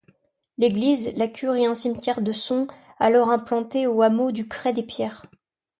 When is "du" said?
4.31-4.47